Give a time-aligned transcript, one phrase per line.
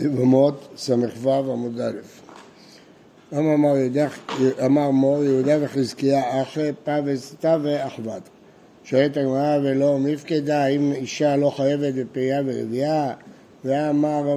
[0.00, 1.92] יבמות ס"ו עמוד א'
[3.32, 3.74] אמר,
[4.64, 8.22] אמר מור יהודה וחזקיה אחי פא וסתא ואחוות
[8.84, 13.12] שואלת הגמרא ולא מפקדה אם אישה לא חייבת בפריה ורבייה?
[13.64, 14.36] ואמר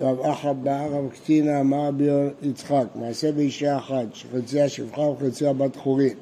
[0.00, 2.08] רב אחא בא רב קטינה אמר רבי
[2.42, 6.14] יצחק מעשה באישה אחת שחציה שפחה וחציה בת חורין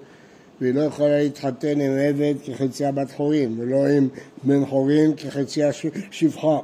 [0.61, 4.09] והיא לא יכולה להתחתן עם עבד כחציה בת חורין ולא עם
[4.45, 5.71] בן חורין כחציה
[6.11, 6.59] שפחה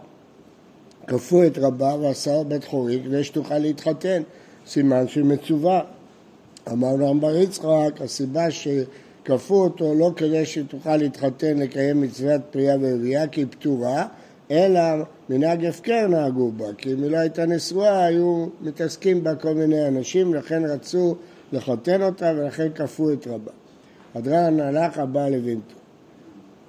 [1.07, 4.23] כפו את רבה ועשה בית חורין כדי שתוכל להתחתן,
[4.67, 5.81] סימן של מצווה.
[6.73, 13.27] אמר להם בר יצחק, הסיבה שכפו אותו לא כדי שתוכל להתחתן לקיים מצוות פרייה ורבייה
[13.27, 14.07] כי היא פטורה,
[14.51, 14.81] אלא
[15.29, 19.89] מנהג הפקר נהגו בה, כי אם היא לא הייתה נשואה היו מתעסקים בה כל מיני
[19.89, 21.17] אנשים, לכן רצו
[21.53, 23.53] לחתן אותה ולכן כפו את רבה.
[24.15, 25.75] הדרן הלך הבא לבנתו.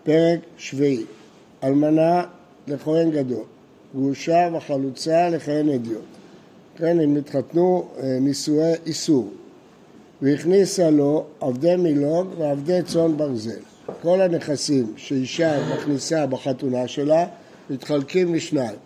[0.04, 1.06] פרק שביעי
[1.64, 2.24] אלמנה
[2.68, 3.44] לכהן גדול
[3.96, 6.02] גרושה וחלוצה לכהן אדיוט.
[6.76, 9.30] כן, הם התחתנו אה, נישואי איסור.
[10.22, 13.60] והכניסה לו עבדי מילוג ועבדי צאן ברזל.
[14.02, 17.26] כל הנכסים שאישה מכניסה בחתונה שלה
[17.70, 18.78] מתחלקים לשניים.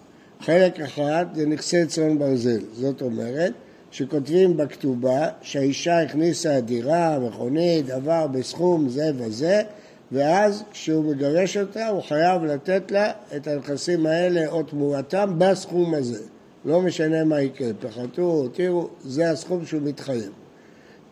[0.42, 3.54] חלק אחד זה נכסי צאן ברזל, זאת אומרת
[3.92, 9.62] שכותבים בכתובה שהאישה הכניסה דירה, מכונית, דבר בסכום זה וזה
[10.12, 16.24] ואז כשהוא מגרש אותה הוא חייב לתת לה את הנכסים האלה או תמורתם בסכום הזה.
[16.66, 20.32] לא משנה מה יקרה, פחתו, תראו, זה הסכום שהוא מתחייב.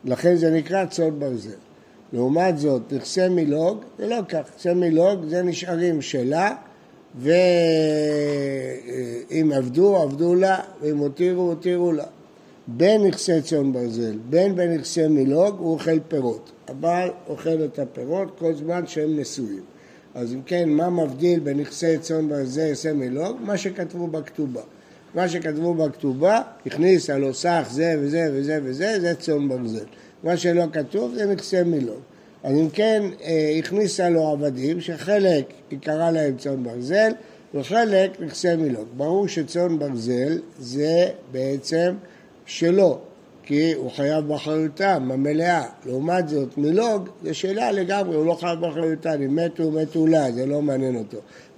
[0.05, 1.49] לכן זה נקרא צאן ברזל.
[2.13, 6.55] לעומת זאת, נכסי מילוג, זה לא כך, נכסי מילוג זה נשארים שלה,
[7.19, 7.31] ואם
[9.55, 12.05] עבדו, עבדו לה, ואם הותירו, הותירו לה.
[12.67, 16.51] בין נכסי צאן ברזל, בין בנכסי מילוג, הוא אוכל פירות.
[16.67, 19.63] הבעל אוכל את הפירות כל זמן שהם נשואים.
[20.15, 23.37] אז אם כן, מה מבדיל בין נכסי צאן ברזל נכסי מילוג?
[23.41, 24.61] מה שכתבו בכתובה.
[25.15, 29.85] מה שכתבו בכתובה, הכניס על אוסך זה וזה וזה וזה, זה צאן ברזל.
[30.23, 31.99] מה שלא כתוב זה נכסי מילוג.
[32.43, 37.11] אז אם כן, אה, הכניסה לו עבדים, שחלק היא קראה להם צאן ברזל,
[37.53, 38.87] וחלק נכסי מילוג.
[38.97, 41.93] ברור שצאן ברזל זה בעצם
[42.45, 42.99] שלו,
[43.43, 45.63] כי הוא חייב באחריותם המלאה.
[45.85, 50.45] לעומת זאת, מילוג זה שאלה לגמרי, הוא לא חייב באחריותם, אם מתו, מתו לה, זה
[50.45, 51.17] לא מעניין אותו.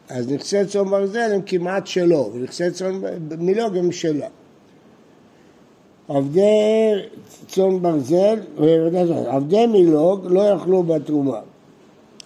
[0.10, 3.02] אז נכסי צאן ברזל הם כמעט שלו, ונכסי צאן
[3.38, 4.28] מילוג הם שלה.
[6.08, 6.92] עבדי
[7.48, 8.40] צאן ברזל,
[9.28, 11.40] עבדי מילוג לא יכלו בתרומה.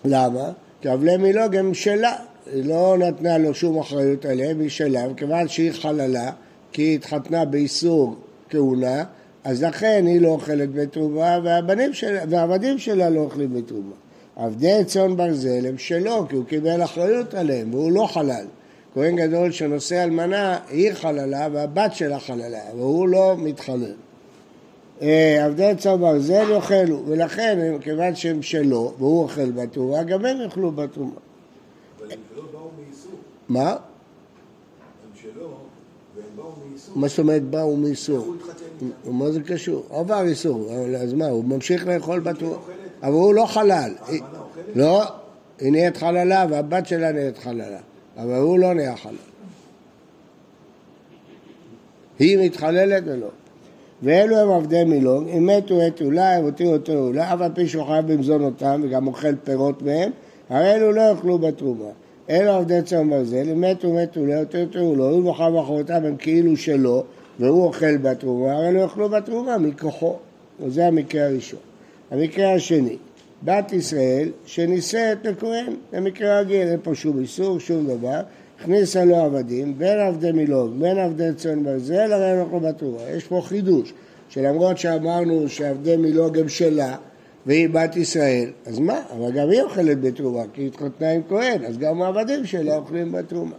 [0.06, 0.52] למה?
[0.82, 2.16] כי עבדי מילוג הם שלה,
[2.54, 6.32] היא לא נתנה לו שום אחריות עליהם, היא שלה, וכיוון שהיא חללה,
[6.72, 8.16] כי היא התחתנה באיסור
[8.50, 9.04] כהונה,
[9.44, 13.96] אז לכן היא לא אוכלת בתרומה והבנים שלה, והעבדים שלה לא אוכלים בתרומה.
[14.36, 18.46] עבדי צאן ברזל הם שלו, כי הוא קיבל אחריות עליהם, והוא לא חלל.
[18.94, 23.94] כהן גדול שנושא אלמנה, היא חללה והבת שלה חללה, והוא לא מתחלל.
[25.02, 30.72] אה, עבדי צאן ברזל יאכלו, ולכן, כיוון שהם שלו, והוא אוכל בתרומה, גם הם יאכלו
[30.72, 31.12] בתרומה.
[31.98, 33.12] אבל הם לא באו מאיסור.
[33.50, 33.70] מה?
[33.70, 33.78] הם
[35.22, 35.60] שלו, והם באו מאיסור.
[36.96, 38.36] מה זאת אומרת באו מאיסור?
[39.06, 39.86] מה זה קשור?
[39.90, 42.20] עבר איסור, אז מה, הוא ממשיך לאכול.
[42.20, 42.44] אוכלת?
[43.04, 43.92] אבל הוא לא חלל.
[44.02, 44.22] אוכלת?
[44.76, 45.04] לא,
[45.60, 47.80] היא נהיית חללה והבת שלה נהיית חללה,
[48.18, 49.16] אבל הוא לא נהיה חלל.
[52.20, 53.28] היא מתחללת ולא.
[54.04, 57.68] ואלו הם עבדי מילוג, אם מתו מתו לה, אם הותירו הותירו לה, אף על פי
[57.68, 60.12] שהוא חייב במזונותם וגם אוכל פירות מהם,
[60.50, 61.90] הרי אלו לא יאכלו בתרומה.
[62.30, 66.58] אלו עבדי צאן ברזל, אם מתו מתו הותירו הותירו לו, הוא מוכר באחרותם הם כאילו
[66.58, 67.04] שלו,
[67.40, 70.18] והוא אוכל בתרומה, הרי לא יאכלו בתרומה מכוחו.
[70.60, 71.60] וזה המקרה הראשון.
[72.12, 72.98] המקרה השני,
[73.44, 78.22] בת ישראל שנישאת לכהן, זה מקרה רגיל, אין פה שום איסור, שום דבר,
[78.60, 83.10] הכניסה לו עבדים, בין עבדי מילוג, בין עבדי צאן ברזל, הרי אנחנו בתרומה.
[83.10, 83.94] יש פה חידוש,
[84.30, 86.96] שלמרות שאמרנו שעבדי מילוג הם שלה,
[87.46, 89.02] והיא בת ישראל, אז מה?
[89.18, 93.12] אבל גם היא אוכלת בתרומה, כי היא התחתנה עם כהן, אז גם העבדים שלה אוכלים
[93.12, 93.56] בתרומה.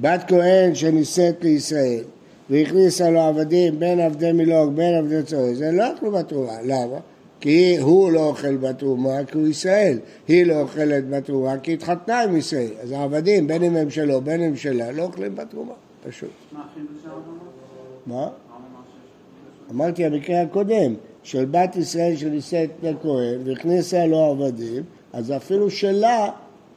[0.00, 2.04] בת כהן שנישאת לישראל,
[2.50, 6.52] והכניסה לו עבדים בין עבדי מילוג, בין עבדי צאן, זה לא אכלו בתרומה.
[6.64, 6.98] למה?
[7.40, 12.36] כי הוא לא אוכל בתרומה כי הוא ישראל, היא לא אוכלת בתרומה כי התחתנה עם
[12.36, 12.70] ישראל.
[12.82, 15.72] אז העבדים, בין אם הם שלו, בין אם שלה, לא אוכלים בתרומה,
[16.08, 16.30] פשוט.
[16.52, 16.60] מה
[18.06, 18.30] ממש?
[19.70, 20.94] אמרתי, המקרה הקודם,
[21.26, 24.82] של בת ישראל שנישאת לכהן והכניסה לו עבדים,
[25.12, 26.30] אז אפילו שלה,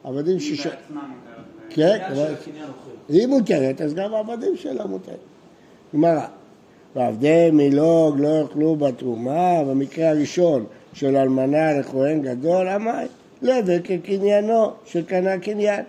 [0.03, 0.67] עבדים היא שיש...
[0.67, 1.45] בעצמה מותרת.
[1.69, 2.35] כן, אבל.
[3.09, 5.15] היא מותרת, אז גם העבדים שלה מותרת.
[5.93, 6.25] גמרא.
[6.95, 12.99] ועבדי מילוג לא יאכלו בתרומה, במקרה הראשון של אלמנה לכהן גדול, אמר,
[13.41, 15.83] לווה כקניינו, שקנה קניין.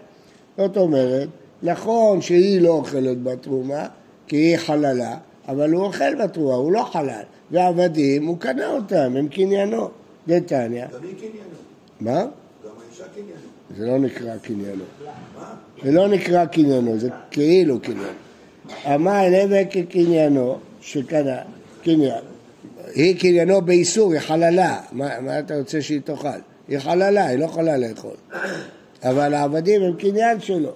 [0.56, 1.29] זאת אומרת,
[1.63, 3.87] נכון שהיא לא אוכלת בתרומה,
[4.27, 5.17] כי היא חללה,
[5.50, 7.23] אבל הוא אוכל בתרומה, הוא לא חלל.
[7.50, 9.88] ועבדים, הוא קנה אותם, הם קניינו.
[10.29, 10.85] דתניא.
[10.87, 11.56] גם היא קניינו.
[12.00, 12.14] מה?
[12.14, 13.50] גם האישה קניינו.
[13.76, 14.85] זה לא נקרא קניינו.
[15.38, 15.55] מה?
[15.85, 18.02] זה לא נקרא קניינו, זה כאילו קניינו.
[18.87, 21.38] אמר נבק כקניינו, שקנה,
[21.82, 22.23] קניין.
[22.94, 24.81] היא קניינו באיסור, היא חללה.
[24.93, 26.29] מה, מה אתה רוצה שהיא תאכל?
[26.69, 28.14] היא חללה, היא לא יכולה לאכול.
[29.03, 30.70] אבל העבדים הם קניין שלו.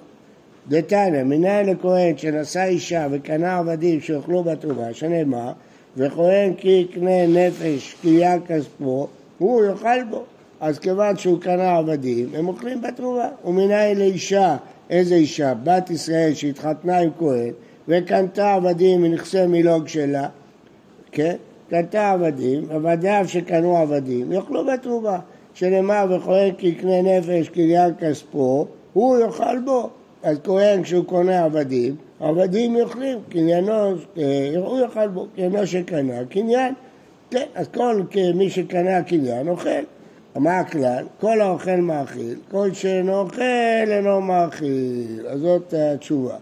[0.69, 5.53] דתניא, מנין לכהן שנשא אישה וקנה עבדים שיאכלו בתרומה, שנאמר,
[5.97, 9.07] וכהן כי יקנה נפש קניין כספו,
[9.39, 10.25] הוא יאכל בו.
[10.61, 13.29] אז כיוון שהוא קנה עבדים, הם אוכלים בתרומה.
[13.45, 14.57] ומנין לאישה,
[14.91, 15.55] איזה אישה?
[15.65, 17.53] בת ישראל שהתחתנה עם כהן,
[17.89, 20.29] וקנתה עבדים מנכסי מילוג שלה,
[21.13, 21.37] כן?
[21.71, 25.19] קנתה עבדים, עבדיו שקנו עבדים, יאכלו בתרומה.
[25.55, 29.91] שנאמר וכהן כי יקנה נפש קניין כספו, הוא יאכל בו.
[30.25, 33.73] אז כהן כשהוא קונה עבדים, עבדים יאכלים, קניינו,
[34.19, 36.75] אה, הוא יאכל בו, קניינו שקנה, קניין.
[37.31, 38.03] כן, אז כל
[38.35, 39.85] מי שקנה קניין אוכל.
[40.37, 41.05] מה הכלל?
[41.21, 45.26] כל האוכל מאכיל, כל שאינו אוכל אינו מאכיל.
[45.29, 46.37] אז זאת התשובה.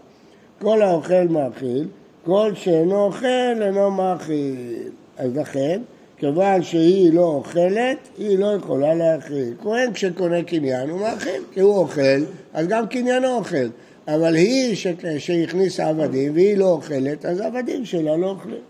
[0.61, 1.87] כל האוכל מאכיל,
[2.25, 4.89] כל שאינו אוכל אינו מאכיל.
[5.17, 5.81] אז לכן,
[6.23, 9.53] כיוון שהיא לא אוכלת, היא לא יכולה להאכיל.
[9.63, 12.23] כהן כשקונה קניין הוא מאכיל, כי הוא אוכל,
[12.53, 13.67] אז גם קניינו אוכל.
[14.07, 14.87] אבל היא ש...
[15.17, 18.61] שהכניסה עבדים והיא לא אוכלת, אז העבדים שלה לא אוכלים.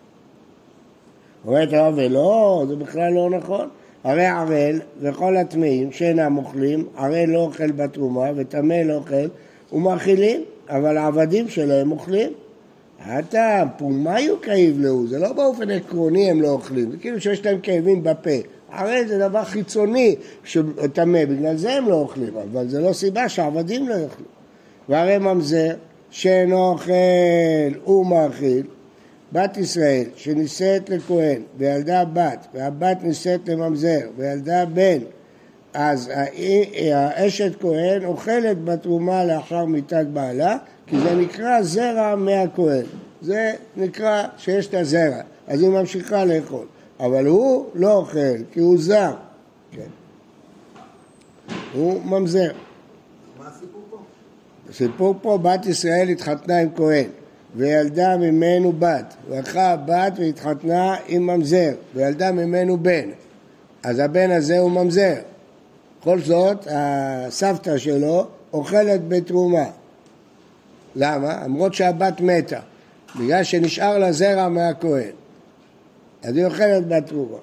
[1.46, 3.70] אומרת הרב ולא, זה בכלל לא נכון.
[4.04, 9.28] הרי ערל וכל הטמאים שאינם אוכלים, ערל לא אוכל בתרומה וטמא לא אוכל,
[9.74, 12.34] ומאכילים, אבל העבדים שלהם אוכלים.
[13.06, 17.60] הטעם, פומיו כאיב להו, זה לא באופן עקרוני הם לא אוכלים, זה כאילו שיש להם
[17.64, 18.30] כאבים בפה.
[18.72, 23.88] הרי זה דבר חיצוני שטמא, בגלל זה הם לא אוכלים, אבל זה לא סיבה שהעבדים
[23.90, 24.26] לא יאכלו.
[24.90, 25.74] והרי ממזר
[26.10, 26.92] שאינו אוכל
[27.88, 28.64] ומאכיל,
[29.32, 35.00] בת ישראל שנישאת לכהן וילדה בת, והבת נישאת לממזר וילדה בן,
[35.74, 36.12] אז
[36.94, 42.86] האשת כהן אוכלת בתרומה לאחר מיתת בעלה, כי זה נקרא זרע מהכהן.
[43.22, 46.66] זה נקרא שיש את הזרע, אז היא ממשיכה לאכול.
[47.00, 49.14] אבל הוא לא אוכל, כי הוא זר.
[49.72, 49.88] כן.
[51.74, 52.52] הוא ממזר.
[53.40, 53.98] מה הסיפור פה?
[54.70, 57.08] הסיפור פה, בת ישראל התחתנה עם כהן,
[57.56, 63.10] וילדה ממנו בת, והלכה הבת והתחתנה עם ממזר, וילדה ממנו בן.
[63.84, 65.16] אז הבן הזה הוא ממזר.
[66.04, 69.66] בכל זאת, הסבתא שלו אוכלת בתרומה.
[70.96, 71.44] למה?
[71.44, 72.60] למרות שהבת מתה,
[73.20, 75.12] בגלל שנשאר לה זרע מהכהן.
[76.24, 77.38] אז היא אוכלת בתרומה.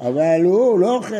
[0.00, 1.14] אבל הוא לא אוכל.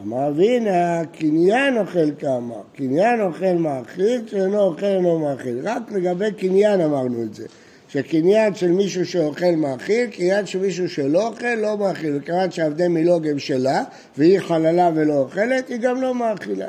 [0.00, 5.68] אמר והנה הקניין אוכל כמה, קניין אוכל מאכיל, שאינו אוכל אינו מאכיל.
[5.68, 7.46] רק לגבי קניין אמרנו את זה.
[7.94, 12.16] שקניין של מישהו שאוכל מאכיל, קניין של מישהו שלא אוכל לא מאכיל.
[12.16, 13.82] וכיוון שעבדי מילוג הם שלה,
[14.18, 16.66] והיא חללה ולא אוכלת, היא גם לא מאכילה.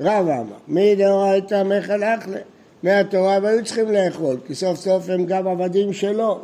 [0.00, 2.38] רב אמר, מי דאורייתא מיכל אכלה.
[2.82, 6.38] מהתורה והיו צריכים לאכול, כי סוף סוף הם גם עבדים שלו.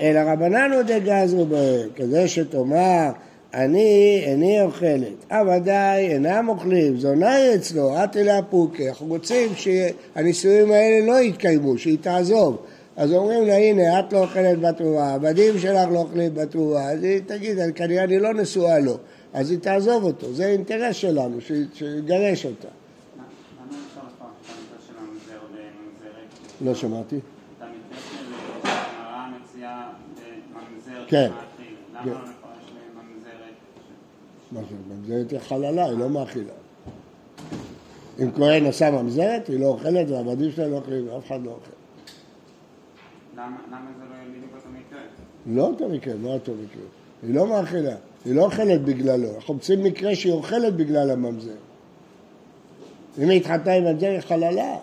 [0.00, 3.10] אלא רבנן עוד הגזרו בהם, כדי שתאמר,
[3.54, 8.88] אני איני אוכלת, עבדיי אינם אוכלים, זונה אצלו, את אלה הפוקי.
[8.88, 12.58] אנחנו רוצים שהנישואים האלה לא יתקיימו, שהיא תעזוב.
[12.98, 17.20] אז אומרים לה, הנה, את לא אוכלת בתרומה, העבדים שלך לא אוכלים בתרומה, אז היא
[17.26, 18.96] תגיד, כנראה אני לא נשואה לו,
[19.32, 21.38] אז היא תעזוב אותו, זה אינטרס שלנו,
[21.74, 22.68] שיגרש אותה.
[25.00, 26.60] בממזרת?
[26.60, 27.18] לא שמעתי.
[27.60, 27.72] בממזר
[31.06, 31.30] כן.
[32.04, 32.10] כן.
[32.10, 32.16] לא?
[34.52, 36.52] מה זה, ממזרת היא חללה, היא לא מאכילה.
[38.22, 41.70] אם כהן עשה ממזרת, היא לא אוכלת, והעבדים שלה לא אוכלים, אף אחד לא אוכל.
[45.46, 46.14] לא בדיוק אותו מקרה?
[46.22, 46.82] לא אותו מקרה?
[47.22, 49.36] היא לא מאכילה, היא לא אוכלת בגללו.
[49.36, 51.50] אנחנו רוצים מקרה שהיא אוכלת בגלל הממזר.
[53.18, 54.76] אם היא התחתנה עם ממזר, היא חללה.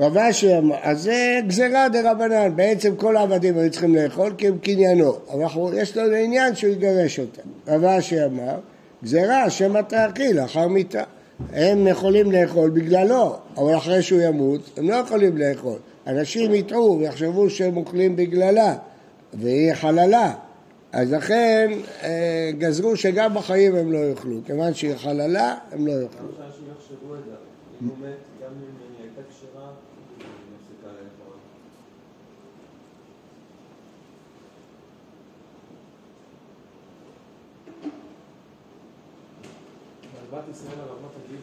[0.00, 4.48] רב אשי אמר, אז זה גזירה דה רבנן, בעצם כל העבדים היו צריכים לאכול כי
[4.48, 7.48] הם קניינו, אבל יש לנו עניין שהוא יגרש אותם.
[7.68, 8.58] רב אשי אמר,
[9.04, 11.02] גזירה שמא תאכיל לאחר מיתה.
[11.52, 15.78] הם יכולים לאכול בגללו, אבל אחרי שהוא ימות, הם לא יכולים לאכול.
[16.06, 18.76] אנשים יטעו ויחשבו שהם אוכלים בגללה,
[19.34, 20.34] והיא חללה.
[20.92, 21.70] אז לכן
[22.02, 26.28] אה, גזרו שגם בחיים הם לא יאכלו, כיוון שהיא חללה, הם לא יאכלו.
[27.80, 29.68] גם אם היא הייתה כשרה,
[30.18, 31.25] היא מפסיקה לאכול.
[40.30, 41.40] אבל בת ישראל הרב לא תגיד,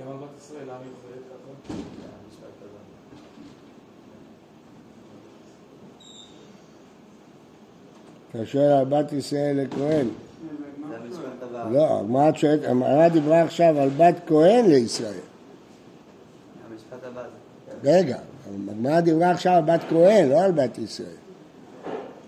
[0.00, 1.72] גם על בת ישראל, למה היא אוכלת ככה?
[8.30, 10.06] אתה שואל על בת ישראל לכהן.
[11.70, 15.12] לא, הגמרא שואלת, הגמרא דיברה עכשיו על בת כהן לישראל.
[16.70, 17.22] המשפט הבא
[17.82, 17.90] זה.
[17.90, 18.18] רגע,
[18.70, 21.16] הגמרא דיברה עכשיו על בת כהן, לא על בת ישראל.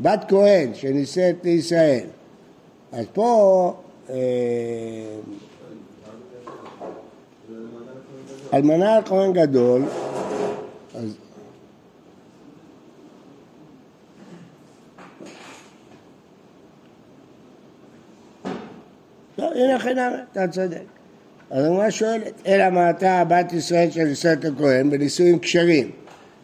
[0.01, 2.07] בת כהן שנישאת לישראל.
[2.93, 3.75] אז פה
[8.55, 9.83] אלמנה על כהן גדול,
[10.95, 11.15] אז...
[19.39, 20.83] לא, הנה חינם, אתה צודק.
[21.51, 25.91] אז הגמרא שואלת, אלא מה אתה בת ישראל של ישראל הכהן בנישואים כשרים,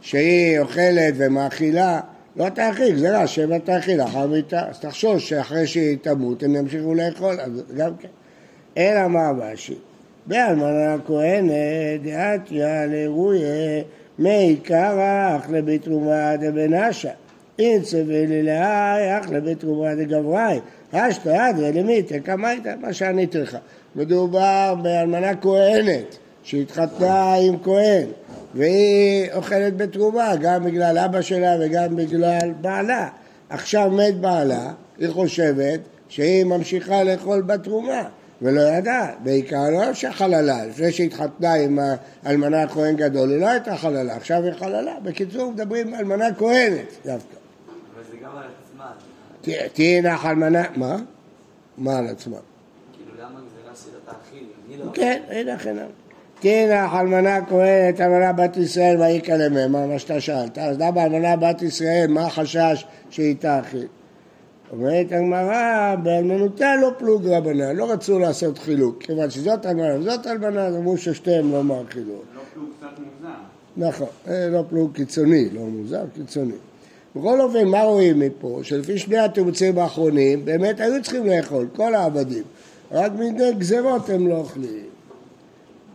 [0.00, 2.00] שהיא אוכלת ומאכילה,
[2.36, 6.94] לא תאכיל, זה רע, שמא תאכיל אחר מיתה, אז תחשוש שאחרי שהיא תמות הם ימשיכו
[6.94, 8.08] לאכול, אז גם כן.
[8.78, 9.74] אלא מה הבאשי?
[10.26, 11.50] באלמנה הכהנת
[12.02, 13.82] דעתיה לאירועי
[14.18, 17.10] מי קרא אך לבתרומה דבנשה.
[17.58, 20.60] אין צווה ללאי אך לבתרומה דגבראי.
[20.92, 23.56] אשתא אדרא למיתא קמייתא, מה שעניתי לך.
[23.96, 28.06] מדובר באלמנה כהנת שהתחתנה עם כהן
[28.54, 33.08] והיא אוכלת בתרומה גם בגלל אבא שלה וגם בגלל בעלה.
[33.48, 38.02] עכשיו מת בעלה, היא חושבת שהיא ממשיכה לאכול בתרומה
[38.42, 41.78] ולא ידעה, בעיקר לא שחללה, לפני שהתחתנה עם
[42.26, 44.94] אלמנה הכהן גדול היא לא הייתה חללה, עכשיו היא חללה.
[45.02, 47.36] בקיצור מדברים על אלמנה כהנת דווקא.
[47.94, 48.90] אבל זה גם על עצמה.
[49.40, 50.96] ת- תהי נח אלמנה, מה?
[51.78, 52.36] מה על עצמה?
[52.92, 54.46] כאילו, למה גזירה של התאכיל?
[54.86, 54.92] לא...
[54.94, 55.58] כן, הנה
[56.44, 56.68] חינם.
[56.68, 60.58] תנח אלמנה כהנת, אלמנה בת ישראל, ויהי כלממה, מה שאתה שאלת.
[60.58, 63.86] אז למה אלמנה בת ישראל, מה החשש שהיא תאכיל?
[64.72, 70.66] אומרת הגמרא, באלמנותה לא פלוג רבנן, לא רצו לעשות חילוק, כיוון שזאת אלמנה וזאת אלמנה,
[70.66, 72.24] אז אמרו ששתיהם לא מאכילות.
[72.34, 73.34] לא פלוג קצת מוזר.
[73.76, 76.54] נכון, זה לא פלוג קיצוני, לא מוזר, קיצוני.
[77.16, 78.60] בכל אופן, מה רואים מפה?
[78.62, 82.42] שלפי שני התירוצים האחרונים, באמת היו צריכים לאכול, כל העבדים.
[82.92, 84.93] רק מדי גזרות הם לא אוכלים.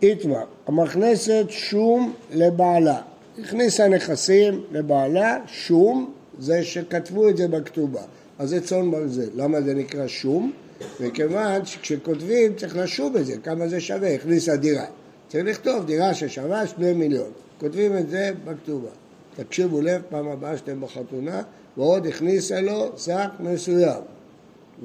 [0.02, 3.00] איתמר, המכנסת שום לבעלה.
[3.38, 8.00] הכניסה נכסים לבעלה, שום, זה שכתבו את זה בכתובה.
[8.38, 9.28] אז זה צאן ברזל.
[9.34, 10.52] למה זה נקרא שום?
[11.00, 14.84] מכיוון שכשכותבים צריך לשוב את זה, כמה זה שווה, הכניסה דירה.
[15.28, 17.30] צריך לכתוב דירה ששווה שני מיליון.
[17.60, 18.88] כותבים את זה בכתובה.
[19.36, 21.42] תקשיבו לב, פעם הבאה שאתם בחתונה,
[21.76, 24.00] ועוד הכניסה לו שק מסוים.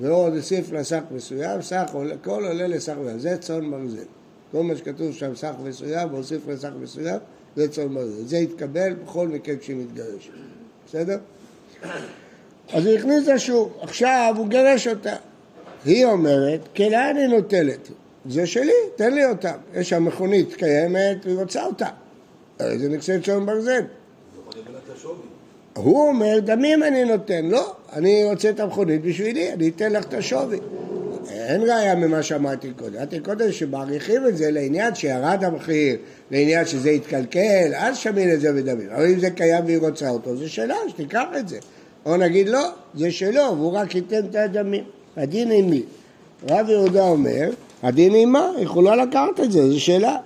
[0.01, 3.97] ועוד הוסיף לה שק מסוים, שק, עולה- כל עולה לשק מסוים, זה צאן ברזל.
[4.55, 7.19] כל מה שכתוב שם שק מסוים, והוסיף לשק מסוים,
[7.55, 8.25] זה ברזל.
[8.25, 10.29] זה יתקבל בכל מקרה כשהיא מתגרשת.
[10.87, 11.17] בסדר?
[12.73, 15.15] אז היא הכניסה שוב, עכשיו הוא גרש אותה.
[15.85, 17.87] היא אומרת, כי לאן היא נוטלת?
[18.29, 19.57] זה שלי, תן לי אותם.
[19.73, 21.89] יש שם מכונית קיימת, היא רוצה אותה.
[22.59, 23.81] הרי זה נכסי צאן ברזל.
[25.73, 27.45] הוא אומר, דמים אני נותן.
[27.45, 30.59] לא, אני רוצה את המכונית בשבילי, אני אתן לך את השווי.
[31.29, 32.95] אין ראיה ממה שאמרתי קודם.
[32.95, 35.97] אמרתי קודם שמעריכים את זה לעניין שירד המחיר,
[36.31, 38.89] לעניין שזה יתקלקל, אז שמים את זה בדמים.
[38.89, 41.57] אבל אם זה קיים והיא רוצה אותו, זה שלה, שתיקח את זה.
[42.05, 44.83] או נגיד לא, זה שלו, והוא רק ייתן את הדמים.
[45.17, 45.83] הדין עם מי?
[46.49, 47.49] רב יהודה אומר,
[47.83, 50.17] הדין עימה, היא יכולה לקחת את זה, זה שלה.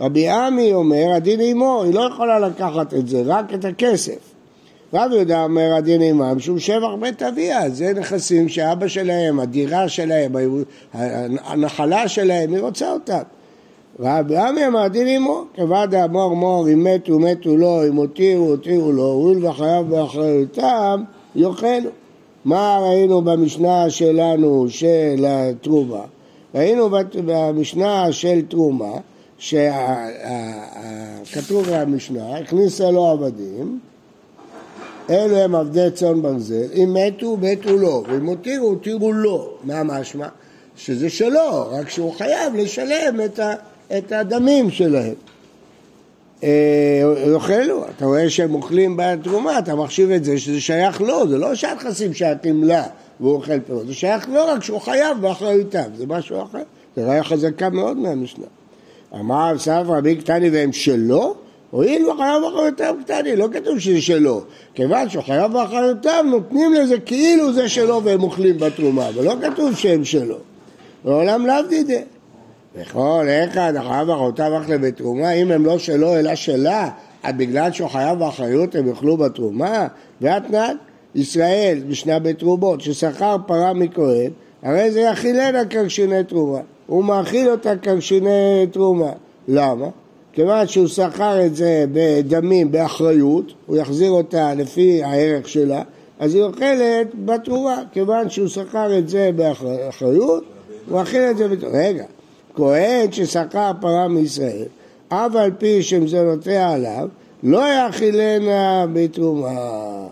[0.00, 4.31] רבי עמי אומר, הדין עימו, היא לא יכולה לקחת את זה, רק את הכסף.
[4.94, 10.32] רב יהודה אומר הדין עימם שהוא שבח בית אביה, זה נכסים שאבא שלהם, הדירה שלהם,
[11.44, 13.22] הנחלה שלהם, היא רוצה אותם.
[14.00, 18.92] רבי עמי אמר דין עמו, כבד דאמור מור אם מתו מתו לו, אם הותירו הותירו
[18.92, 21.02] לו, הואיל וחייב באחריותם,
[21.34, 21.90] יאכלו.
[22.44, 26.02] מה ראינו במשנה שלנו של התרומה?
[26.54, 26.88] ראינו
[27.26, 28.92] במשנה של תרומה,
[29.38, 29.64] שכתוב
[31.72, 33.78] במשנה, הכניסה לו עבדים,
[35.10, 39.50] אלו הם עבדי צאן ברזל, אם מתו, מתו לו, ואם הותירו, הותירו לו.
[39.64, 40.28] מה משמע?
[40.76, 43.54] שזה שלו, רק שהוא חייב לשלם את, ה,
[43.98, 45.14] את הדמים שלהם.
[46.44, 51.38] אה, יאכלו, אתה רואה שהם אוכלים בתרומה, אתה מחשיב את זה שזה שייך לו, זה
[51.38, 52.84] לא שהנכסים שייכים לה
[53.20, 56.62] והוא אוכל פירות, זה שייך לו רק שהוא חייב באחריותם, זה משהו אחר.
[56.96, 58.46] זה ראיה חזקה מאוד מהמשנה.
[59.14, 61.34] אמר סבא רבי קטני והם שלו,
[61.72, 64.40] הואיל וחייב באחריותם קטני, לא כתוב שזה שלו.
[64.74, 69.76] כיוון שהוא חייב באחריותם, נותנים לזה כאילו זה שלו והם אוכלים בתרומה, אבל לא כתוב
[69.76, 70.36] שהם שלו.
[71.04, 72.02] לעולם לאו דידי.
[72.76, 76.90] וכל אחד החייב באחריותיו אך בתרומה, אם הם לא שלו אלא שלה,
[77.22, 79.86] אז בגלל שהוא חייב באחריות הם יאכלו בתרומה?
[80.20, 80.76] ואתנן,
[81.14, 84.30] ישראל, משנה בתרומות, ששכר פרה מכהן,
[84.62, 86.60] הרי זה יאכילנה קרשיני תרומה.
[86.86, 89.10] הוא מאכיל אותה קרשיני תרומה.
[89.48, 89.86] למה?
[90.32, 95.82] כיוון שהוא שכר את זה בדמים באחריות, הוא יחזיר אותה לפי הערך שלה,
[96.18, 100.44] אז היא אוכלת בתרומה, כיוון שהוא שכר את זה באחריות,
[100.88, 101.78] הוא אכיל את זה בתרומה.
[101.78, 102.04] רגע,
[102.54, 104.66] כהן ששכר פרה מישראל,
[105.08, 107.08] אף על פי שמזונותיה עליו,
[107.42, 110.06] לא יאכילנה בתרומה.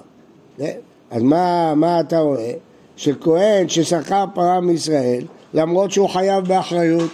[1.11, 2.53] אז מה, מה אתה רואה?
[2.97, 5.25] שכהן ששכר פרה מישראל,
[5.55, 7.11] למרות שהוא חייב באחריות,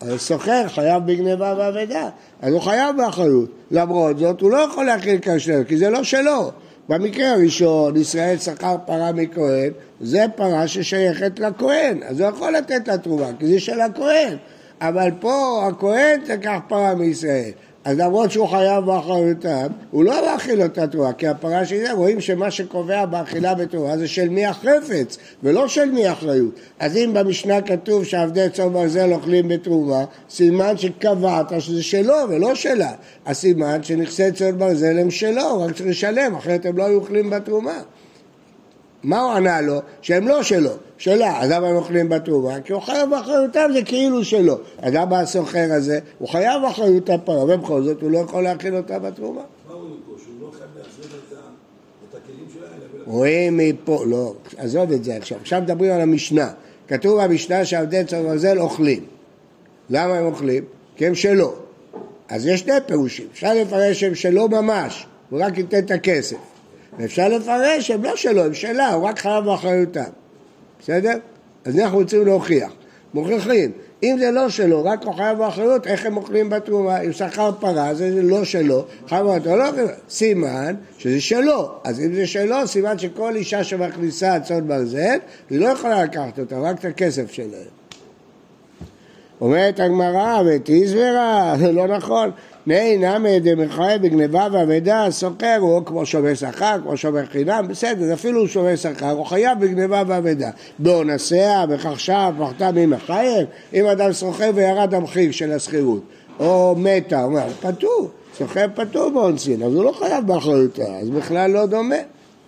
[0.00, 2.08] הסוחר חייב בגניבה ואבדה,
[2.42, 3.50] אז הוא חייב באחריות.
[3.70, 6.50] למרות זאת, הוא לא יכול להכיל כאשר, כי זה לא שלו.
[6.88, 12.98] במקרה הראשון, ישראל שכר פרה מכהן, זה פרה ששייכת לכהן, אז הוא יכול לתת לה
[12.98, 14.36] תרומה, כי זה של הכהן.
[14.80, 17.50] אבל פה הכהן תקח פרה מישראל.
[17.84, 22.50] אז למרות שהוא חייב באחריותם, הוא לא מאכיל אותה תרועה, כי הפרה שלי, רואים שמה
[22.50, 26.54] שקובע באכילה בתרועה זה של מי החפץ, ולא של מי האחריות.
[26.78, 32.92] אז אם במשנה כתוב שעבדי צום ברזל אוכלים בתרומה, סימן שקבעת שזה שלו ולא שלה.
[33.26, 37.78] הסימן שנכסי צום ברזל הם שלו, רק צריך לשלם, אחרת הם לא היו אוכלים בתרומה.
[39.02, 39.80] מה הוא ענה לו?
[40.02, 41.40] שהם לא שלו, שלה.
[41.40, 42.60] אז למה הם אוכלים בתרומה?
[42.60, 44.58] כי הוא חייב באחריותם, זה כאילו שלו.
[44.78, 45.98] אז למה הסוחר הזה?
[46.18, 49.40] הוא חייב באחריות הפרה, ובכל זאת הוא לא יכול להכין אותה בתרומה.
[49.70, 49.80] לא?
[53.06, 55.38] רואים מפה, לא, עזוב את זה עכשיו.
[55.40, 56.50] עכשיו מדברים על המשנה.
[56.88, 59.04] כתוב במשנה שעבדי צום ברזל אוכלים.
[59.90, 60.64] למה הם אוכלים?
[60.96, 61.54] כי הם שלו.
[62.28, 63.26] אז יש שני פירושים.
[63.32, 66.36] אפשר לפרש שהם שלו ממש, הוא רק ייתן את הכסף.
[66.98, 70.19] ואפשר לפרש שהם לא שלו, הם שלה, הוא רק חייב באחריותם.
[70.80, 71.18] בסדר?
[71.64, 72.72] אז אנחנו רוצים להוכיח.
[73.14, 73.72] מוכיחים.
[74.02, 77.00] אם זה לא שלו, רק הוא חייב באחריות, איך הם אוכלים בתרומה?
[77.00, 79.84] אם שכר פרה, זה לא שלו, חייב באחריות, לא.
[80.10, 81.72] סימן שזה שלו.
[81.84, 85.18] אז אם זה שלו, סימן שכל אישה שמכניסה צאן ברזל,
[85.50, 87.79] היא לא יכולה לקחת אותה, רק את הכסף שלהם.
[89.40, 92.30] אומרת הגמרא, ותיזברה, זה לא נכון.
[92.66, 98.40] נהי נמי דמחיה בגניבה ואבדה, סוחר הוא כמו שומר שכר, כמו שומר חינם, בסדר, אפילו
[98.40, 100.50] הוא שומר שכר, הוא חייב בגניבה ואבדה.
[100.78, 106.02] באונסיה, בכחשה, פחתה ממחייב, אם אדם סוחר וירד המחיר של השכירות,
[106.40, 111.50] או מתה, הוא אומר, פטור, סוחר פטור באונסין, אז הוא לא חייב באחריותה, אז בכלל
[111.50, 111.96] לא דומה.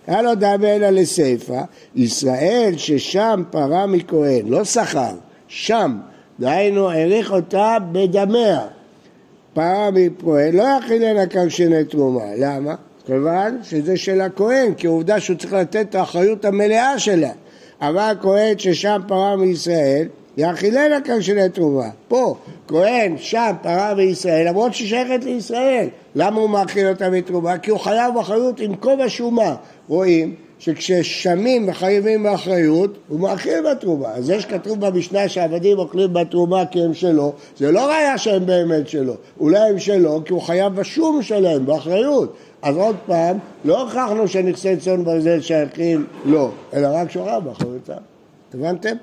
[0.07, 1.61] היה לו דמה אלא לסיפא,
[1.95, 5.13] ישראל ששם פרה מכהן, לא שכר,
[5.47, 5.97] שם,
[6.39, 8.61] דהיינו העריך אותה בדמיה.
[9.53, 12.75] פרה מכהן לא יכילנה כרשני תרומה, למה?
[13.05, 17.31] כיוון שזה של הכהן, כי עובדה שהוא צריך לתת את האחריות המלאה שלה.
[17.81, 21.89] אבל הכהן ששם פרה מישראל, יאכילנה כרשני תרומה.
[22.07, 22.35] פה,
[22.67, 25.87] כהן שם פרה מישראל, למרות שהיא שייכת לישראל.
[26.15, 27.57] למה הוא מאכיל אותה בתרומה?
[27.57, 29.55] כי הוא חייב אחריות עם כובע שומה.
[29.87, 34.07] רואים שכששמים וחייבים באחריות, הוא מאכיל בתרומה.
[34.07, 38.87] אז זה שכתוב במשנה שהעבדים אוכלים בתרומה כי הם שלו, זה לא ראיה שהם באמת
[38.87, 39.13] שלו.
[39.39, 42.33] אולי הם שלו כי הוא חייב בשום שלהם, באחריות.
[42.61, 47.93] אז עוד פעם, לא הוכחנו שנכסי צאן ברזל שייכים לו, אלא רק חייב באחריותם.
[48.53, 48.95] הבנתם?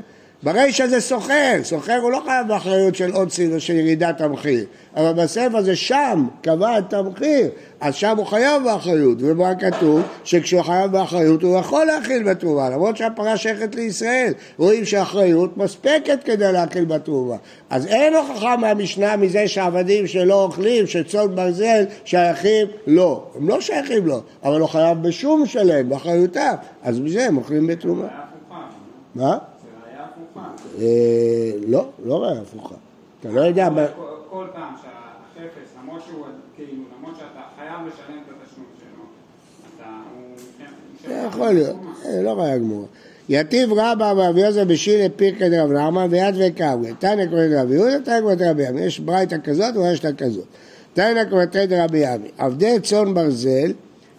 [0.43, 4.65] ברישא זה סוחר, סוחר הוא לא חייב באחריות של עוד סיר של ירידת המחיר,
[4.97, 7.49] אבל בספר זה שם, קבע את המחיר,
[7.81, 10.03] אז שם הוא חייב באחריות, ומה כתוב?
[10.25, 16.53] שכשהוא חייב באחריות הוא יכול להכיל בתרומה, למרות שהפרה שייכת לישראל, רואים שהאחריות מספקת כדי
[16.53, 17.37] להכיל בתרומה.
[17.71, 24.07] אז אין הוכחה מהמשנה מזה שהעבדים שלא אוכלים, שצאן ברזל שייכים לו, הם לא שייכים
[24.07, 28.09] לו, אבל הוא חייב בשום שלהם, באחריותם, אז מזה הם אוכלים בתרומה.
[29.15, 29.39] מה?
[29.63, 30.47] זה ראיה הפוכה.
[30.47, 30.60] אה,
[31.67, 32.75] לא, לא ראיה הפוכה.
[33.21, 33.87] אתה לא יודע, מה-
[34.31, 36.25] כל- פעם שהחפץ, למרות שהוא,
[36.57, 39.05] כאילו, למרות שאתה חייב לשלם את התשלום שלו,
[39.77, 40.37] אתה, הוא...
[41.09, 42.87] זה יכול להיות, אה, לא ראיה גמורה.
[43.29, 46.93] יתיב רבא ורב יוסף בשילהי פירקא דרב נחמן ויתבי וקאמרי.
[46.99, 48.81] תניא כוותיה דרב יהודה, תניא כוותיה דרבי אמי.
[48.81, 50.45] יש ברייתא כזאת ויש כזאת.
[50.95, 52.29] תניא כוותיה דרבי אמי.
[52.39, 53.73] עבדי צאן ברזל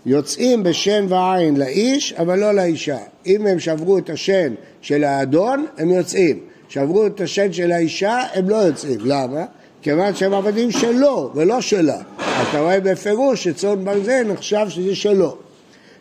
[0.06, 2.98] יוצאים בשן ועין לאיש, אבל לא לאישה.
[3.26, 6.40] אם הם שברו את השן של האדון, הם יוצאים.
[6.70, 9.00] שברו את השן של האישה, הם לא יוצאים.
[9.04, 9.46] למה?
[9.82, 12.02] כיוון שהם עבדים שלו ולא שלה.
[12.18, 15.38] אתה רואה בפירוש שצאן ברזל נחשב שזה שלו.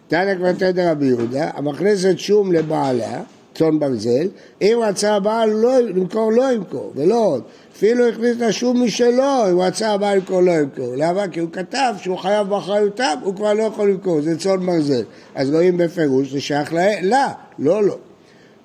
[0.08, 3.20] תנא קבטי דרבי יהודה, המכניסת שום לבעליה,
[3.60, 4.28] צאן ברזל,
[4.62, 7.42] אם רצה הבעל לא, למכור לא ימכור, ולא עוד.
[7.76, 10.94] אפילו הכניס לה שום משלו, אם רצה הבעל למכור לא ימכור.
[10.96, 11.28] למה?
[11.28, 15.02] כי הוא כתב שהוא חייב באחריותם, הוא כבר לא יכול למכור, זה צאן ברזל.
[15.34, 17.96] אז רואים בפירוש, זה שייך לה, לה, לא לו.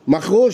[0.07, 0.47] מכרו,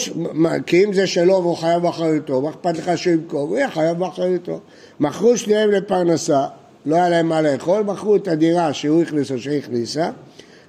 [0.66, 3.50] כי אם זה שלו והוא חייב באחריותו, מה אכפת לך שהוא ימכור?
[3.50, 4.60] הוא יהיה חייב באחריותו.
[5.00, 6.46] מכרו שניהם לפרנסה,
[6.86, 10.10] לא היה להם מה לאכול, מכרו את הדירה שהוא הכניס או שהיא הכניסה.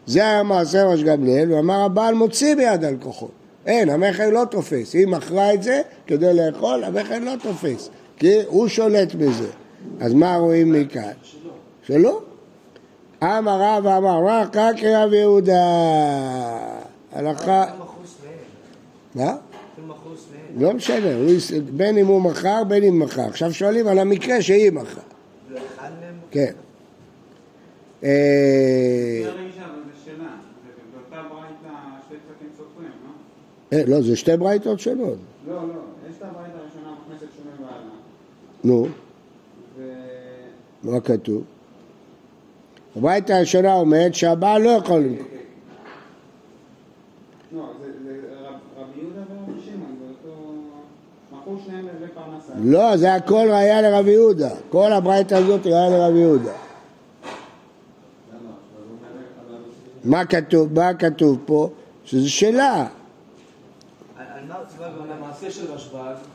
[0.06, 3.41] זה היה מעשה ראש גמליאל, ואמר הבעל מוציא ביד הלקוחות.
[3.66, 4.92] אין, המכר לא תופס.
[4.94, 9.48] היא מכרה את זה כדי לאכול, המכר לא תופס, כי הוא שולט בזה.
[10.00, 11.10] אז מה רואים מכאן?
[11.86, 12.20] שלא.
[13.22, 15.62] אמר רב אמר רב קקי רב יהודה.
[17.12, 17.64] הלכה...
[19.14, 19.34] מה?
[20.58, 21.08] לא משנה,
[21.70, 23.22] בין אם הוא מכר בין אם מכר.
[23.22, 25.02] עכשיו שואלים על המקרה שהיא מכרה.
[26.30, 26.52] כן.
[28.04, 28.08] אה,
[29.22, 30.14] זה הרישה, אבל זה שלה.
[30.14, 30.24] זה-
[30.94, 31.74] באותה ברייתא
[32.06, 32.88] שתי קצתים סופרים,
[33.72, 33.76] לא?
[33.78, 35.18] אה, לא, זה שתי ברייתות שונות.
[35.48, 35.60] לא, לא.
[36.10, 37.90] יש את הברייתא הראשונה מכנסת שונה בעלה.
[38.64, 38.86] נו.
[40.82, 41.44] מה כתוב?
[42.96, 45.26] הברייתא הראשונה אומרת שהבעל לא יכול למכור.
[52.64, 54.50] לא, זה הכל ראייה לרבי יהודה.
[54.68, 56.52] כל הברייתא הזאת ראייה לרבי יהודה.
[60.04, 60.72] מה כתוב?
[60.72, 61.68] מה כתוב פה?
[62.04, 62.86] שזה שלה.
[64.16, 64.71] אבל המעשה של רשב"ג,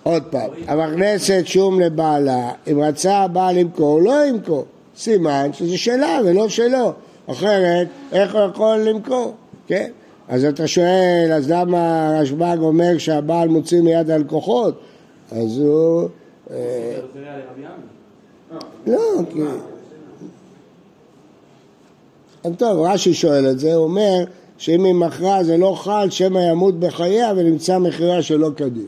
[0.03, 4.65] עוד פעם, המכנסת שום לבעלה, אם רצה הבעל למכור, לא ימכור.
[4.97, 6.93] סימן שזה שלה ולא שלו.
[7.27, 9.33] אחרת, איך הוא יכול למכור?
[9.67, 9.91] כן?
[10.27, 14.79] אז אתה שואל, אז למה רשב"ג אומר שהבעל מוציא מיד הלקוחות?
[15.31, 16.09] אז הוא...
[16.51, 16.99] אה.
[18.87, 18.99] לא,
[19.33, 19.39] כי...
[22.43, 24.23] אז טוב, רש"י שואל את זה, הוא אומר
[24.57, 28.87] שאם היא מכרה זה לא חל, שמא ימות בחייה ונמצא מחירה שלא כדין.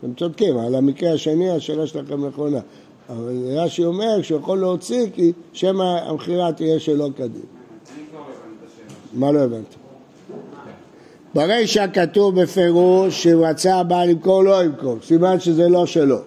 [0.00, 2.60] אתם צודקים, על המקרה השני השאלה שלכם נכונה.
[3.08, 7.42] אבל רש"י אומר שהוא יכול להוציא כי שמא המכירה תהיה שלא כדין.
[9.12, 9.76] מה לא הבנתי?
[11.34, 16.18] ברישא כתוב בפירוש שאם רצה הבעל למכור לא ימכור, סימן שזה לא שלו.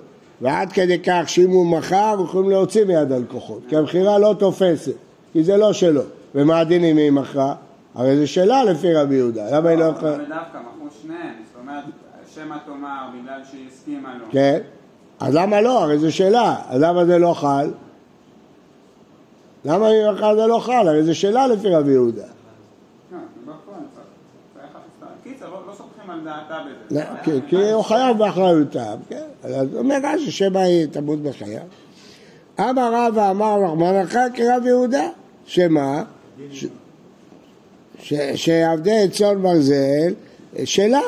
[0.42, 4.94] ועד כדי כך שאם הוא מכר, יכולים להוציא מיד הלקוחות, כי המכירה לא תופסת,
[5.34, 6.02] כי זה לא שלו.
[6.38, 7.56] ומה הדין אם היא מכרה?
[7.96, 10.16] הרי זה שלה לפי רבי יהודה, למה היא לא יכולה...
[10.16, 11.84] אבל דווקא מכרו שניהם, זאת אומרת,
[12.34, 14.26] שמא תאמר בגלל שהיא הסכימה לו.
[14.32, 14.60] כן?
[15.20, 15.84] אז למה לא?
[15.84, 17.72] הרי זה שלה, אז למה זה לא חל?
[19.66, 20.88] למה היא מכרה זה לא חל?
[20.88, 22.22] הרי זה שלה לפי רבי יהודה.
[22.22, 23.58] לא, לא לא.
[26.92, 27.02] לא,
[27.48, 29.24] כי- הוא חייב באחריותם, כן?
[29.44, 31.62] אז אומר רש"י שמא היא תמות בחייו.
[32.60, 35.08] אמר רבא אמר רחמנך כרב יהודה,
[35.46, 36.04] שמה?
[36.52, 36.66] ש-
[38.00, 40.14] ש- שעבדי צאן ברזל
[40.66, 41.02] שלה,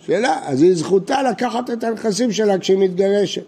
[0.00, 3.42] שלה, אז היא זכותה לקחת את הנכסים שלה כשהיא מתגרשת.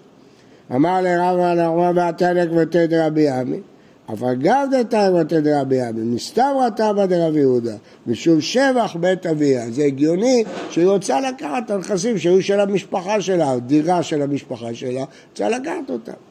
[0.75, 3.61] אמר לרבא נחמן ועתנק ותד רבי עמי,
[4.13, 9.71] אף אגב דתיים ותד רבי עמי, מסתברא תמא דרבי יהודה, משום שבח בית אביה.
[9.71, 15.05] זה הגיוני שהיא רוצה לקחת את הנכסים שהיו של המשפחה שלה, דירה של המשפחה שלה,
[15.31, 16.30] רוצה לקחת אותם.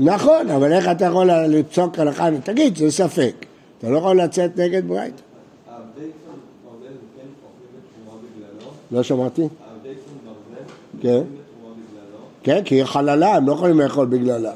[0.00, 2.28] נכון, אבל איך אתה יכול לצעוק הלכה?
[2.44, 3.46] תגיד, זה ספק.
[3.78, 5.22] אתה לא יכול לצאת נגד ברייתא.
[8.92, 9.48] לא שמעתי?
[11.00, 11.22] כן.
[12.42, 14.38] כן, כי היא חללה, הם לא יכולים לאכול בגללה.
[14.38, 14.52] לא...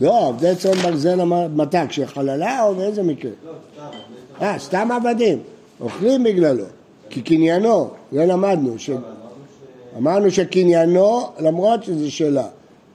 [0.00, 1.24] לא, עבדי צאן ברזל
[1.54, 1.78] מתי?
[1.88, 3.30] כשהיא חללה או באיזה מקרה?
[3.46, 5.38] לא, סתם, אה, סתם עבדים.
[5.80, 6.64] אוכלים בגללו.
[7.10, 8.78] כי קניינו, זה למדנו.
[8.78, 8.90] ש...
[9.96, 12.46] אמרנו שקניינו, למרות שזה שלה.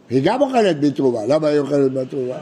[0.09, 1.25] היא גם אוכלת בתרומה.
[1.27, 2.35] למה היא אוכלת בתרומה?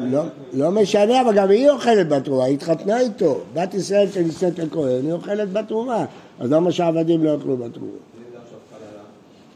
[0.00, 0.12] אם?
[0.12, 3.40] לא, לא משנה, אבל גם היא אוכלת בתרומה, היא התחתנה איתו.
[3.54, 6.04] בת ישראל שנישאת לכהן, היא אוכלת בתרומה.
[6.38, 7.92] אז למה שהעבדים לא יאכלו בתרומה?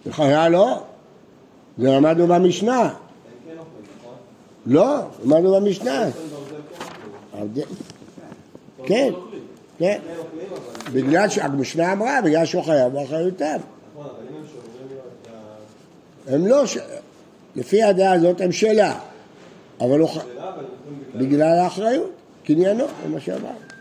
[0.06, 0.82] בחיה לא.
[1.78, 2.94] זה למדנו במשנה.
[4.66, 6.04] לא, למדנו במשנה.
[8.84, 9.12] כן
[9.82, 10.00] כן.
[10.92, 13.46] בגלל שהמשנה אמרה, בגלל שהוא חייב באחריותם.
[13.46, 15.38] נכון, אבל אם הם שומרים לו את ה...
[16.26, 16.78] הם לא, ש...
[17.56, 18.98] לפי הדעה הזאת הם שלה.
[19.80, 20.18] אבל הוא ח...
[21.14, 21.58] בגלל...
[21.58, 22.10] האחריות,
[22.44, 23.72] קניינו, זה מה שאמרנו.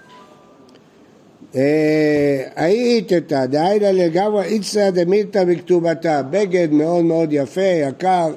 [1.55, 8.33] אה, היית את דהיינה לגמרי איצטא דמילתא בכתובתה, בגד מאוד מאוד יפה, יקר,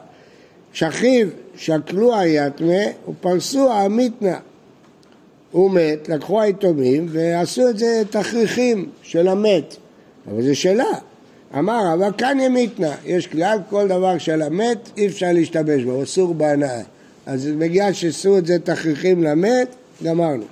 [0.73, 4.39] שכיב, שקלו היתמה ופרסו המיתנה.
[5.51, 9.77] הוא מת, לקחו היתומים ועשו את זה תכריכים של המת,
[10.31, 10.93] אבל זה שלה.
[11.59, 16.35] אמר, אבל כאן ימיתנה, יש כלל, כל דבר של המת אי אפשר להשתמש בו, אסור
[16.35, 16.81] בהנאה.
[17.27, 19.69] אז בגלל שעשו את זה תכריכים למת,
[20.05, 20.45] גמרנו.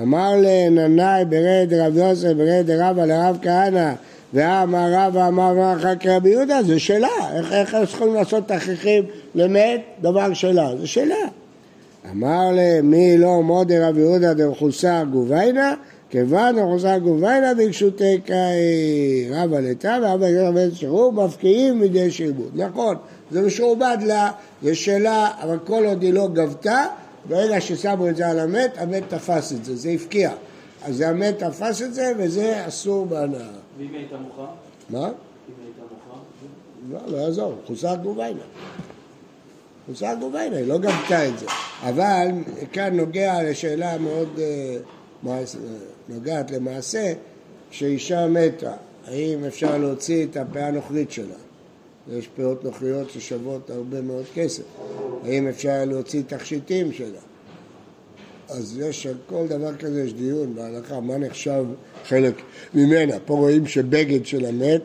[0.00, 3.92] אמר לננאי ברד רב יוסף ברד רבא לרב כהנא
[4.34, 9.04] ואמר רבא אמר רבא כרבי יהודה זה שלה, איך, איך יכולים לעשות תכריכים
[9.34, 9.80] למת?
[10.00, 11.14] דבר שלה, זה שלה.
[12.10, 15.74] אמר להם מי לא מודי רב יהודה דמחוסר גוביינה
[16.10, 22.50] כיוון דמחוסר גוביינה ביקשותי קאי רבא לטא ורבא יהודה שירו מפקיעים מידי שעבוד.
[22.54, 22.96] נכון,
[23.30, 24.30] זה משועבד לה,
[24.62, 26.84] זה שלה, אבל כל עוד היא לא גבתה
[27.28, 30.32] ברגע ששמו את זה על המת, המת תפס את זה, זה הפקיע.
[30.82, 33.40] אז המת תפס את זה וזה אסור בהנאה.
[33.78, 34.46] ואם היא הייתה מוחה?
[34.90, 34.98] מה?
[34.98, 35.12] אם היא
[35.64, 36.20] הייתה מוחה?
[36.90, 38.40] לא, לא יעזור, חוסר גוביינה.
[39.86, 41.46] חוסר גוביינה, היא לא גבתה את זה.
[41.82, 42.28] אבל
[42.72, 44.76] כאן נוגע לשאלה מאוד אה,
[46.08, 47.12] נוגעת למעשה,
[47.70, 48.72] כשאישה מתה,
[49.06, 51.34] האם אפשר להוציא את הפאה הנוכרית שלה?
[52.12, 54.62] יש פאות נוכריות ששוות הרבה מאוד כסף.
[55.24, 57.18] האם אפשר להוציא תכשיטים שלה?
[58.48, 61.64] אז יש על כל דבר כזה יש דיון בהלכה, מה נחשב
[62.04, 62.34] חלק
[62.74, 63.14] ממנה.
[63.24, 64.82] פה רואים שבגד של המת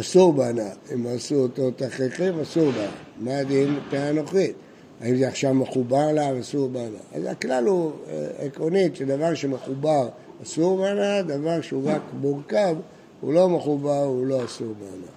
[0.00, 2.90] אסור בהנאה, אם עשו אותו תכריכים אסור בהנאה.
[3.20, 4.54] מה הדין פאה נוכרית?
[5.02, 7.00] האם זה עכשיו מחובר לה ואסור בהנאה?
[7.14, 10.08] אז הכלל הוא אה, עקרונית שדבר שמחובר
[10.42, 12.76] אסור בהנאה, דבר שהוא רק מורכב,
[13.20, 15.08] הוא לא מחובר, הוא לא אסור בהנאה.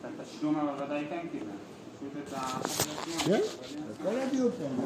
[0.00, 1.46] את התשלום אבל ודאי כן קיבל.
[3.24, 3.40] כן,
[4.04, 4.82] כל הדיון פה.